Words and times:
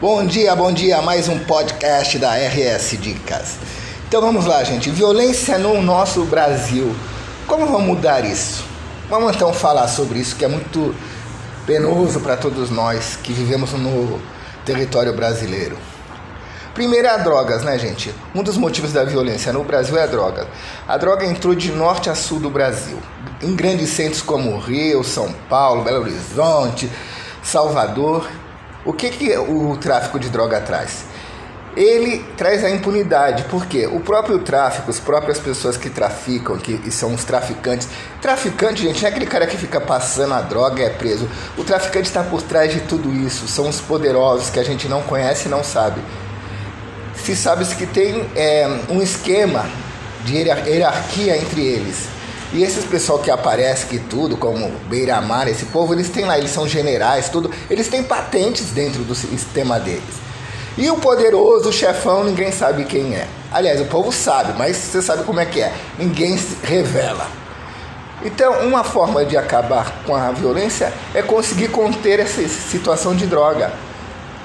Bom 0.00 0.24
dia, 0.24 0.54
bom 0.54 0.70
dia, 0.70 1.02
mais 1.02 1.28
um 1.28 1.40
podcast 1.40 2.20
da 2.20 2.34
RS 2.36 2.96
Dicas. 3.00 3.56
Então 4.06 4.20
vamos 4.20 4.46
lá, 4.46 4.62
gente. 4.62 4.90
Violência 4.90 5.58
no 5.58 5.82
nosso 5.82 6.24
Brasil. 6.24 6.94
Como 7.48 7.66
vamos 7.66 7.82
mudar 7.82 8.24
isso? 8.24 8.64
Vamos 9.10 9.34
então 9.34 9.52
falar 9.52 9.88
sobre 9.88 10.20
isso 10.20 10.36
que 10.36 10.44
é 10.44 10.48
muito 10.48 10.94
penoso 11.66 12.20
para 12.20 12.36
todos 12.36 12.70
nós 12.70 13.16
que 13.16 13.32
vivemos 13.32 13.72
no 13.72 14.20
território 14.64 15.12
brasileiro. 15.16 15.76
Primeiro 16.74 17.08
é 17.08 17.10
a 17.10 17.16
drogas, 17.16 17.64
né, 17.64 17.76
gente? 17.76 18.14
Um 18.32 18.44
dos 18.44 18.56
motivos 18.56 18.92
da 18.92 19.02
violência 19.02 19.52
no 19.52 19.64
Brasil 19.64 19.98
é 19.98 20.04
a 20.04 20.06
droga. 20.06 20.46
A 20.86 20.96
droga 20.96 21.26
entrou 21.26 21.56
de 21.56 21.72
norte 21.72 22.08
a 22.08 22.14
sul 22.14 22.38
do 22.38 22.50
Brasil, 22.50 23.00
em 23.42 23.52
grandes 23.56 23.90
centros 23.90 24.22
como 24.22 24.60
Rio, 24.60 25.02
São 25.02 25.34
Paulo, 25.48 25.82
Belo 25.82 26.02
Horizonte, 26.02 26.88
Salvador 27.42 28.28
o 28.88 28.92
que, 28.94 29.10
que 29.10 29.36
o 29.36 29.76
tráfico 29.76 30.18
de 30.18 30.30
droga 30.30 30.62
traz? 30.62 31.04
Ele 31.76 32.24
traz 32.38 32.64
a 32.64 32.70
impunidade, 32.70 33.44
porque 33.50 33.86
o 33.86 34.00
próprio 34.00 34.38
tráfico, 34.38 34.88
as 34.90 34.98
próprias 34.98 35.38
pessoas 35.38 35.76
que 35.76 35.90
traficam, 35.90 36.56
que 36.56 36.90
são 36.90 37.12
os 37.12 37.22
traficantes. 37.22 37.86
Traficante, 38.22 38.84
gente, 38.84 39.02
não 39.02 39.08
é 39.08 39.10
aquele 39.10 39.26
cara 39.26 39.46
que 39.46 39.58
fica 39.58 39.78
passando 39.78 40.32
a 40.32 40.40
droga 40.40 40.80
e 40.80 40.86
é 40.86 40.88
preso. 40.88 41.28
O 41.58 41.64
traficante 41.64 42.08
está 42.08 42.22
por 42.22 42.40
trás 42.40 42.72
de 42.72 42.80
tudo 42.80 43.12
isso. 43.12 43.46
São 43.46 43.68
os 43.68 43.78
poderosos 43.78 44.48
que 44.48 44.58
a 44.58 44.64
gente 44.64 44.88
não 44.88 45.02
conhece 45.02 45.48
e 45.48 45.50
não 45.50 45.62
sabe. 45.62 46.00
Se 47.14 47.36
sabe 47.36 47.66
que 47.66 47.86
tem 47.86 48.26
é, 48.34 48.66
um 48.88 49.02
esquema 49.02 49.66
de 50.24 50.34
hierarquia 50.34 51.36
entre 51.36 51.60
eles. 51.60 52.08
E 52.50 52.62
esses 52.62 52.84
pessoal 52.84 53.18
que 53.18 53.30
aparece 53.30 53.86
que 53.86 53.98
tudo, 53.98 54.36
como 54.36 54.70
Beira-Mar, 54.88 55.48
esse 55.48 55.66
povo, 55.66 55.92
eles 55.92 56.08
têm 56.08 56.24
lá, 56.24 56.38
eles 56.38 56.50
são 56.50 56.66
generais, 56.66 57.28
tudo, 57.28 57.50
eles 57.68 57.88
têm 57.88 58.02
patentes 58.02 58.70
dentro 58.70 59.02
do 59.02 59.14
sistema 59.14 59.78
deles. 59.78 60.28
E 60.76 60.88
o 60.90 60.96
poderoso 60.96 61.70
chefão, 61.70 62.24
ninguém 62.24 62.50
sabe 62.50 62.84
quem 62.84 63.14
é. 63.14 63.26
Aliás, 63.52 63.80
o 63.80 63.84
povo 63.84 64.10
sabe, 64.10 64.54
mas 64.56 64.76
você 64.76 65.02
sabe 65.02 65.24
como 65.24 65.40
é 65.40 65.44
que 65.44 65.60
é. 65.60 65.74
Ninguém 65.98 66.38
revela. 66.62 67.26
Então, 68.24 68.66
uma 68.66 68.82
forma 68.82 69.24
de 69.26 69.36
acabar 69.36 70.02
com 70.06 70.16
a 70.16 70.30
violência 70.32 70.92
é 71.14 71.20
conseguir 71.20 71.68
conter 71.68 72.18
essa 72.18 72.46
situação 72.48 73.14
de 73.14 73.26
droga. 73.26 73.72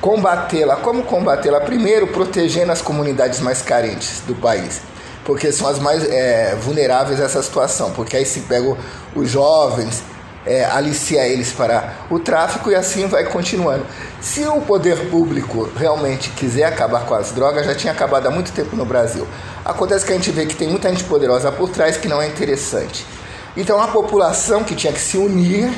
Combatê-la. 0.00 0.76
Como 0.76 1.04
combatê-la? 1.04 1.60
Primeiro, 1.60 2.08
protegendo 2.08 2.72
as 2.72 2.82
comunidades 2.82 3.38
mais 3.38 3.62
carentes 3.62 4.22
do 4.26 4.34
país 4.34 4.80
porque 5.24 5.52
são 5.52 5.68
as 5.68 5.78
mais 5.78 6.04
é, 6.04 6.56
vulneráveis 6.56 7.20
a 7.20 7.24
essa 7.24 7.42
situação, 7.42 7.92
porque 7.92 8.16
aí 8.16 8.26
se 8.26 8.40
pega 8.40 8.76
os 9.14 9.30
jovens, 9.30 10.02
é, 10.44 10.64
alicia 10.64 11.26
eles 11.26 11.52
para 11.52 11.94
o 12.10 12.18
tráfico 12.18 12.70
e 12.70 12.74
assim 12.74 13.06
vai 13.06 13.24
continuando. 13.24 13.86
Se 14.20 14.44
o 14.46 14.60
poder 14.60 15.08
público 15.08 15.70
realmente 15.76 16.30
quiser 16.30 16.64
acabar 16.64 17.06
com 17.06 17.14
as 17.14 17.30
drogas, 17.30 17.64
já 17.64 17.74
tinha 17.74 17.92
acabado 17.92 18.26
há 18.26 18.30
muito 18.30 18.52
tempo 18.52 18.74
no 18.74 18.84
Brasil. 18.84 19.26
Acontece 19.64 20.04
que 20.04 20.12
a 20.12 20.16
gente 20.16 20.30
vê 20.30 20.46
que 20.46 20.56
tem 20.56 20.68
muita 20.68 20.88
gente 20.88 21.04
poderosa 21.04 21.52
por 21.52 21.70
trás 21.70 21.96
que 21.96 22.08
não 22.08 22.20
é 22.20 22.26
interessante. 22.26 23.06
Então 23.56 23.80
a 23.80 23.88
população 23.88 24.64
que 24.64 24.74
tinha 24.74 24.92
que 24.92 25.00
se 25.00 25.16
unir 25.16 25.72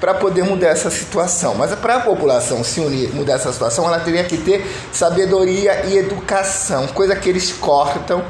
para 0.00 0.14
poder 0.14 0.44
mudar 0.44 0.68
essa 0.68 0.90
situação. 0.90 1.54
Mas 1.54 1.74
para 1.74 1.96
a 1.96 2.00
população 2.00 2.62
se 2.62 2.80
unir, 2.80 3.14
mudar 3.14 3.34
essa 3.34 3.52
situação, 3.52 3.86
ela 3.86 3.98
teria 3.98 4.24
que 4.24 4.36
ter 4.36 4.64
sabedoria 4.92 5.86
e 5.86 5.96
educação, 5.96 6.86
coisa 6.88 7.16
que 7.16 7.28
eles 7.28 7.52
cortam 7.52 8.22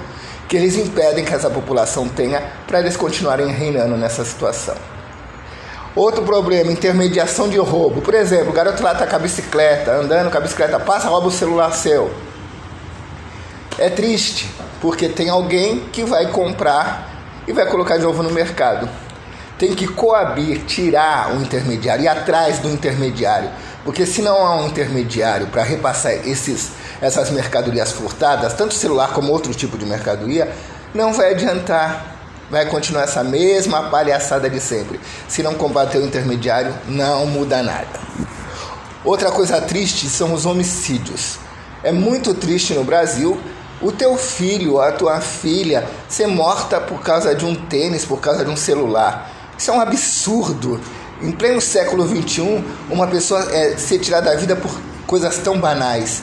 que 0.48 0.56
eles 0.56 0.76
impedem 0.76 1.24
que 1.24 1.34
essa 1.34 1.50
população 1.50 2.08
tenha 2.08 2.42
para 2.66 2.80
eles 2.80 2.96
continuarem 2.96 3.48
reinando 3.48 3.96
nessa 3.96 4.24
situação. 4.24 4.76
Outro 5.94 6.22
problema, 6.24 6.70
intermediação 6.70 7.48
de 7.48 7.56
roubo. 7.56 8.02
Por 8.02 8.14
exemplo, 8.14 8.50
o 8.50 8.52
garoto 8.52 8.82
lá 8.82 8.92
está 8.92 9.06
com 9.06 9.16
a 9.16 9.18
bicicleta, 9.18 9.92
andando 9.92 10.30
com 10.30 10.36
a 10.36 10.40
bicicleta, 10.40 10.78
passa, 10.78 11.08
rouba 11.08 11.28
o 11.28 11.30
celular 11.30 11.72
seu. 11.72 12.12
É 13.78 13.88
triste, 13.88 14.50
porque 14.80 15.08
tem 15.08 15.30
alguém 15.30 15.80
que 15.92 16.04
vai 16.04 16.30
comprar 16.30 17.08
e 17.48 17.52
vai 17.52 17.66
colocar 17.66 17.96
de 17.96 18.02
novo 18.02 18.22
no 18.22 18.30
mercado. 18.30 18.88
Tem 19.58 19.74
que 19.74 19.86
coabir, 19.88 20.64
tirar 20.66 21.34
o 21.34 21.40
intermediário, 21.40 22.04
ir 22.04 22.08
atrás 22.08 22.58
do 22.58 22.68
intermediário. 22.68 23.50
Porque 23.84 24.04
se 24.04 24.20
não 24.20 24.44
há 24.44 24.56
um 24.56 24.66
intermediário 24.66 25.46
para 25.46 25.62
repassar 25.62 26.12
esses 26.12 26.72
essas 27.00 27.30
mercadorias 27.30 27.92
furtadas, 27.92 28.54
tanto 28.54 28.74
celular 28.74 29.12
como 29.12 29.32
outro 29.32 29.52
tipo 29.54 29.76
de 29.76 29.84
mercadoria, 29.84 30.52
não 30.94 31.12
vai 31.12 31.32
adiantar. 31.32 32.14
Vai 32.50 32.66
continuar 32.66 33.02
essa 33.02 33.24
mesma 33.24 33.90
palhaçada 33.90 34.48
de 34.48 34.60
sempre. 34.60 35.00
Se 35.28 35.42
não 35.42 35.54
combater 35.54 35.98
o 35.98 36.06
intermediário, 36.06 36.72
não 36.86 37.26
muda 37.26 37.62
nada. 37.62 38.00
Outra 39.04 39.30
coisa 39.32 39.60
triste 39.60 40.08
são 40.08 40.32
os 40.32 40.46
homicídios. 40.46 41.38
É 41.82 41.90
muito 41.90 42.34
triste 42.34 42.72
no 42.72 42.84
Brasil 42.84 43.38
o 43.80 43.92
teu 43.92 44.16
filho, 44.16 44.80
a 44.80 44.92
tua 44.92 45.20
filha 45.20 45.86
ser 46.08 46.26
morta 46.26 46.80
por 46.80 47.02
causa 47.02 47.34
de 47.34 47.44
um 47.44 47.54
tênis, 47.54 48.04
por 48.04 48.20
causa 48.20 48.44
de 48.44 48.50
um 48.50 48.56
celular. 48.56 49.30
Isso 49.58 49.70
é 49.70 49.74
um 49.74 49.80
absurdo. 49.80 50.80
Em 51.22 51.32
pleno 51.32 51.60
século 51.60 52.06
XXI, 52.06 52.62
uma 52.90 53.06
pessoa 53.06 53.40
é, 53.50 53.76
ser 53.76 53.98
tirada 53.98 54.30
da 54.30 54.36
vida 54.36 54.54
por 54.54 54.70
coisas 55.06 55.38
tão 55.38 55.58
banais. 55.58 56.22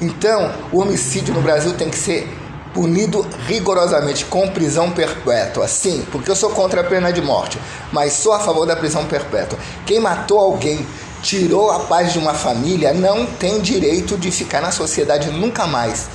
Então, 0.00 0.52
o 0.72 0.80
homicídio 0.80 1.32
no 1.32 1.40
Brasil 1.40 1.74
tem 1.74 1.88
que 1.88 1.96
ser 1.96 2.28
punido 2.74 3.24
rigorosamente 3.46 4.24
com 4.24 4.48
prisão 4.48 4.90
perpétua. 4.90 5.68
Sim, 5.68 6.04
porque 6.10 6.30
eu 6.30 6.36
sou 6.36 6.50
contra 6.50 6.80
a 6.80 6.84
pena 6.84 7.12
de 7.12 7.20
morte, 7.22 7.58
mas 7.92 8.14
sou 8.14 8.32
a 8.32 8.40
favor 8.40 8.66
da 8.66 8.74
prisão 8.74 9.04
perpétua. 9.04 9.58
Quem 9.86 10.00
matou 10.00 10.38
alguém, 10.38 10.84
tirou 11.22 11.70
a 11.70 11.80
paz 11.80 12.12
de 12.12 12.18
uma 12.18 12.34
família, 12.34 12.92
não 12.92 13.24
tem 13.26 13.60
direito 13.60 14.18
de 14.18 14.30
ficar 14.32 14.60
na 14.60 14.72
sociedade 14.72 15.30
nunca 15.30 15.66
mais. 15.66 16.08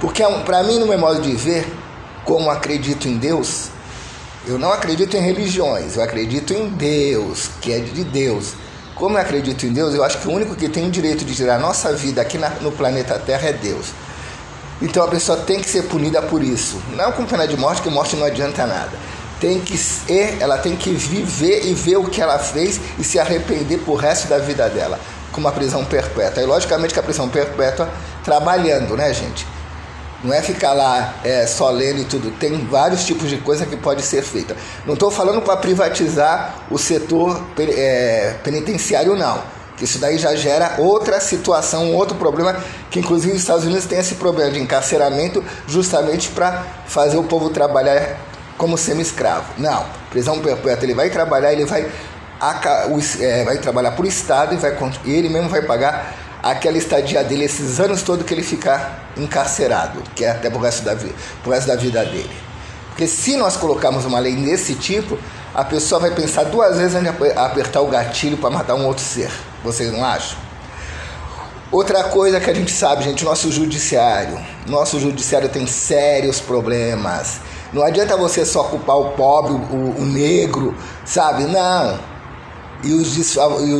Porque 0.00 0.22
é 0.22 0.30
para 0.40 0.62
mim, 0.62 0.78
no 0.78 0.86
meu 0.86 0.98
modo 0.98 1.22
de 1.22 1.34
ver, 1.34 1.66
como 2.24 2.50
acredito 2.50 3.08
em 3.08 3.16
Deus, 3.16 3.70
eu 4.46 4.58
não 4.58 4.72
acredito 4.72 5.16
em 5.16 5.20
religiões, 5.20 5.96
eu 5.96 6.02
acredito 6.02 6.52
em 6.52 6.68
Deus, 6.68 7.48
que 7.60 7.72
é 7.72 7.78
de 7.78 8.04
Deus. 8.04 8.52
Como 8.94 9.16
eu 9.16 9.20
acredito 9.20 9.64
em 9.64 9.72
Deus, 9.72 9.94
eu 9.94 10.04
acho 10.04 10.18
que 10.18 10.28
o 10.28 10.32
único 10.32 10.54
que 10.54 10.68
tem 10.68 10.86
o 10.86 10.90
direito 10.90 11.24
de 11.24 11.34
tirar 11.34 11.56
a 11.56 11.58
nossa 11.58 11.92
vida 11.92 12.20
aqui 12.20 12.36
na, 12.36 12.50
no 12.60 12.70
planeta 12.70 13.18
Terra 13.18 13.48
é 13.48 13.52
Deus. 13.52 13.86
Então 14.82 15.02
a 15.02 15.08
pessoa 15.08 15.38
tem 15.38 15.60
que 15.60 15.68
ser 15.68 15.84
punida 15.84 16.20
por 16.20 16.42
isso. 16.42 16.80
Não 16.94 17.10
com 17.12 17.24
pena 17.24 17.48
de 17.48 17.56
morte, 17.56 17.80
que 17.80 17.88
morte 17.88 18.16
não 18.16 18.26
adianta 18.26 18.66
nada. 18.66 18.92
Tem 19.40 19.60
que 19.60 19.78
ser, 19.78 20.36
ela 20.40 20.58
tem 20.58 20.76
que 20.76 20.90
viver 20.90 21.64
e 21.64 21.74
ver 21.74 21.96
o 21.96 22.04
que 22.04 22.20
ela 22.20 22.38
fez 22.38 22.80
e 22.98 23.04
se 23.04 23.18
arrepender 23.18 23.78
por 23.78 23.96
resto 23.96 24.28
da 24.28 24.38
vida 24.38 24.68
dela, 24.68 25.00
com 25.32 25.40
uma 25.40 25.52
prisão 25.52 25.84
perpétua. 25.84 26.42
E 26.42 26.46
logicamente 26.46 26.92
que 26.92 27.00
a 27.00 27.02
prisão 27.02 27.28
perpétua 27.28 27.88
trabalhando, 28.22 28.96
né, 28.96 29.12
gente? 29.12 29.46
Não 30.24 30.32
é 30.32 30.40
ficar 30.40 30.72
lá 30.72 31.16
é, 31.22 31.46
só 31.46 31.68
lendo 31.68 32.00
e 32.00 32.04
tudo. 32.06 32.30
Tem 32.30 32.56
vários 32.66 33.04
tipos 33.04 33.28
de 33.28 33.36
coisa 33.36 33.66
que 33.66 33.76
pode 33.76 34.02
ser 34.02 34.22
feita. 34.22 34.56
Não 34.86 34.94
estou 34.94 35.10
falando 35.10 35.42
para 35.42 35.58
privatizar 35.58 36.64
o 36.70 36.78
setor 36.78 37.44
é, 37.58 38.34
penitenciário, 38.42 39.14
não. 39.14 39.42
Que 39.76 39.84
isso 39.84 39.98
daí 39.98 40.16
já 40.16 40.34
gera 40.34 40.76
outra 40.78 41.20
situação, 41.20 41.92
outro 41.92 42.16
problema, 42.16 42.56
que 42.90 43.00
inclusive 43.00 43.34
os 43.34 43.40
Estados 43.40 43.64
Unidos 43.64 43.84
têm 43.84 43.98
esse 43.98 44.14
problema 44.14 44.50
de 44.50 44.60
encarceramento 44.60 45.44
justamente 45.66 46.30
para 46.30 46.64
fazer 46.86 47.18
o 47.18 47.24
povo 47.24 47.50
trabalhar 47.50 48.16
como 48.56 48.78
semi-escravo. 48.78 49.52
Não, 49.58 49.84
prisão 50.10 50.38
perpétua, 50.38 50.84
ele 50.84 50.94
vai 50.94 51.10
trabalhar, 51.10 51.52
ele 51.52 51.64
vai, 51.66 51.90
é, 53.20 53.44
vai 53.44 53.58
trabalhar 53.58 53.90
por 53.90 54.06
Estado 54.06 54.54
e, 54.54 54.56
vai, 54.56 54.74
ele 55.04 55.28
mesmo 55.28 55.50
vai 55.50 55.60
pagar 55.60 56.23
aquela 56.44 56.76
estadia 56.76 57.24
dele, 57.24 57.44
esses 57.44 57.80
anos 57.80 58.02
todos 58.02 58.26
que 58.26 58.34
ele 58.34 58.42
ficar 58.42 59.10
encarcerado, 59.16 60.02
que 60.14 60.26
é 60.26 60.30
até 60.30 60.50
pro 60.50 60.60
resto 60.60 60.84
da, 60.84 60.94
pro 61.42 61.52
resto 61.52 61.66
da 61.66 61.74
vida 61.74 62.04
dele. 62.04 62.30
Porque 62.88 63.06
se 63.06 63.34
nós 63.36 63.56
colocarmos 63.56 64.04
uma 64.04 64.18
lei 64.18 64.36
desse 64.36 64.74
tipo, 64.74 65.18
a 65.54 65.64
pessoa 65.64 66.02
vai 66.02 66.10
pensar 66.10 66.44
duas 66.44 66.76
vezes 66.76 66.94
antes 66.94 67.10
de 67.10 67.32
apertar 67.32 67.80
o 67.80 67.86
gatilho 67.86 68.36
para 68.36 68.50
matar 68.50 68.74
um 68.74 68.86
outro 68.86 69.02
ser. 69.02 69.30
Vocês 69.64 69.90
não 69.90 70.04
acham? 70.04 70.38
Outra 71.72 72.04
coisa 72.04 72.38
que 72.38 72.50
a 72.50 72.54
gente 72.54 72.70
sabe, 72.70 73.04
gente, 73.04 73.24
nosso 73.24 73.50
judiciário. 73.50 74.38
Nosso 74.68 75.00
judiciário 75.00 75.48
tem 75.48 75.66
sérios 75.66 76.40
problemas. 76.40 77.40
Não 77.72 77.82
adianta 77.82 78.16
você 78.18 78.44
só 78.44 78.64
culpar 78.64 78.96
o 78.98 79.12
pobre, 79.12 79.54
o, 79.54 79.94
o 79.98 80.04
negro, 80.04 80.76
sabe? 81.06 81.44
Não 81.44 82.13
e 82.84 82.92
os, 82.92 83.14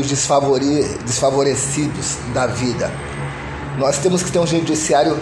desfavore, 0.07 0.83
desfavorecidos 1.05 2.17
da 2.33 2.47
vida. 2.47 2.91
Nós 3.79 3.99
temos 3.99 4.23
que 4.23 4.31
ter 4.31 4.39
um 4.39 4.47
judiciário 4.47 5.19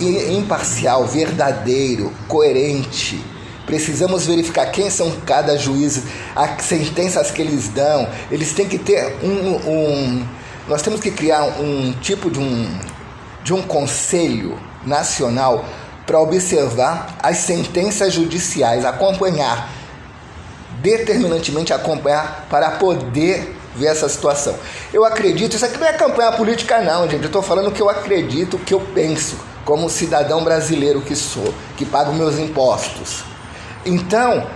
imparcial, 0.00 1.06
verdadeiro, 1.06 2.12
coerente. 2.28 3.22
Precisamos 3.64 4.26
verificar 4.26 4.66
quem 4.66 4.90
são 4.90 5.10
cada 5.24 5.56
juiz, 5.58 6.02
as 6.34 6.62
sentenças 6.62 7.30
que 7.30 7.42
eles 7.42 7.68
dão. 7.68 8.08
Eles 8.30 8.52
têm 8.52 8.68
que 8.68 8.78
ter 8.78 9.16
um, 9.22 9.56
um 9.68 10.26
nós 10.68 10.82
temos 10.82 11.00
que 11.00 11.12
criar 11.12 11.44
um 11.60 11.92
tipo 12.00 12.28
de 12.28 12.40
um, 12.40 12.68
de 13.44 13.54
um 13.54 13.62
conselho 13.62 14.58
nacional 14.84 15.64
para 16.04 16.18
observar 16.20 17.16
as 17.22 17.38
sentenças 17.38 18.12
judiciais, 18.12 18.84
acompanhar 18.84 19.70
determinantemente 20.86 21.72
acompanhar 21.72 22.46
para 22.48 22.70
poder 22.72 23.56
ver 23.74 23.86
essa 23.86 24.08
situação. 24.08 24.54
Eu 24.92 25.04
acredito, 25.04 25.56
isso 25.56 25.64
aqui 25.64 25.78
não 25.78 25.86
é 25.86 25.92
campanha 25.92 26.32
política 26.32 26.80
não, 26.80 27.02
gente. 27.08 27.22
Eu 27.22 27.26
estou 27.26 27.42
falando 27.42 27.68
o 27.68 27.72
que 27.72 27.82
eu 27.82 27.90
acredito, 27.90 28.54
o 28.54 28.60
que 28.60 28.72
eu 28.72 28.80
penso, 28.94 29.36
como 29.64 29.90
cidadão 29.90 30.44
brasileiro 30.44 31.00
que 31.00 31.16
sou, 31.16 31.52
que 31.76 31.84
pago 31.84 32.12
meus 32.12 32.38
impostos. 32.38 33.24
Então, 33.84 34.46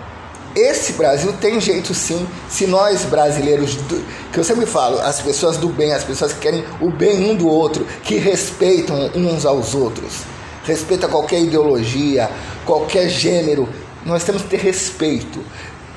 esse 0.54 0.94
Brasil 0.94 1.32
tem 1.40 1.60
jeito 1.60 1.92
sim, 1.94 2.26
se 2.48 2.66
nós 2.66 3.04
brasileiros, 3.04 3.74
do, 3.76 4.04
que 4.32 4.38
eu 4.38 4.44
sempre 4.44 4.66
falo, 4.66 5.00
as 5.00 5.20
pessoas 5.20 5.56
do 5.56 5.68
bem, 5.68 5.92
as 5.92 6.04
pessoas 6.04 6.32
que 6.32 6.40
querem 6.40 6.64
o 6.80 6.90
bem 6.90 7.30
um 7.30 7.36
do 7.36 7.48
outro, 7.48 7.84
que 8.02 8.16
respeitam 8.16 9.10
uns 9.14 9.44
aos 9.44 9.74
outros, 9.74 10.22
respeita 10.64 11.06
qualquer 11.06 11.40
ideologia, 11.40 12.28
qualquer 12.64 13.08
gênero, 13.08 13.68
nós 14.04 14.24
temos 14.24 14.42
que 14.42 14.48
ter 14.48 14.60
respeito. 14.60 15.40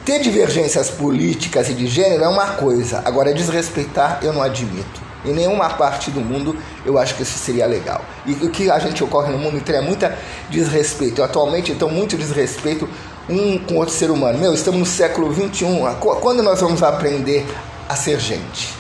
Ter 0.05 0.19
divergências 0.19 0.89
políticas 0.89 1.69
e 1.69 1.73
de 1.73 1.87
gênero 1.87 2.25
é 2.25 2.27
uma 2.27 2.47
coisa, 2.55 3.01
agora 3.05 3.33
desrespeitar 3.33 4.19
eu 4.21 4.33
não 4.33 4.41
admito. 4.41 5.01
Em 5.23 5.31
nenhuma 5.31 5.69
parte 5.69 6.11
do 6.11 6.19
mundo 6.19 6.57
eu 6.85 6.97
acho 6.97 7.15
que 7.15 7.23
isso 7.23 7.39
seria 7.39 7.65
legal. 7.65 8.03
E 8.25 8.33
o 8.33 8.49
que 8.49 8.69
a 8.69 8.77
gente 8.79 9.01
ocorre 9.01 9.31
no 9.31 9.37
mundo 9.37 9.55
inteiro 9.55 9.81
é 9.81 9.85
muita 9.85 10.17
desrespeito. 10.49 11.23
Atualmente, 11.23 11.71
então, 11.71 11.89
muito 11.89 12.17
desrespeito 12.17 12.89
um 13.29 13.57
com 13.57 13.75
outro 13.75 13.93
ser 13.93 14.11
humano. 14.11 14.37
Meu, 14.37 14.53
estamos 14.53 14.77
no 14.77 14.85
século 14.85 15.31
21. 15.31 15.95
Quando 15.95 16.43
nós 16.43 16.59
vamos 16.59 16.83
aprender 16.83 17.45
a 17.87 17.95
ser 17.95 18.19
gente? 18.19 18.73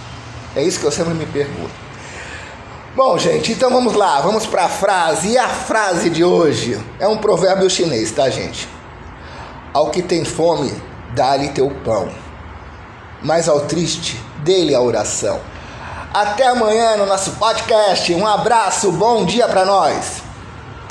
É 0.53 0.61
isso 0.61 0.77
que 0.77 0.85
eu 0.85 0.91
sempre 0.91 1.13
me 1.13 1.25
pergunto. 1.25 1.71
Bom, 2.93 3.17
gente, 3.17 3.53
então 3.53 3.71
vamos 3.71 3.93
lá, 3.93 4.19
vamos 4.19 4.45
para 4.45 4.65
a 4.65 4.69
frase. 4.69 5.29
E 5.29 5.37
a 5.37 5.47
frase 5.47 6.09
de 6.09 6.25
hoje 6.25 6.77
é 6.99 7.07
um 7.07 7.17
provérbio 7.17 7.69
chinês, 7.69 8.11
tá, 8.11 8.29
gente? 8.29 8.67
Ao 9.73 9.89
que 9.89 10.03
tem 10.03 10.25
fome, 10.25 10.71
dá-lhe 11.13 11.49
teu 11.49 11.69
pão. 11.83 12.09
Mas 13.21 13.47
ao 13.47 13.61
triste, 13.61 14.19
dê-lhe 14.39 14.73
a 14.73 14.81
oração. 14.81 15.39
Até 16.13 16.47
amanhã 16.47 16.97
no 16.97 17.05
nosso 17.05 17.31
podcast. 17.33 18.13
Um 18.13 18.27
abraço, 18.27 18.91
bom 18.91 19.25
dia 19.25 19.47
para 19.47 19.65
nós. 19.65 20.22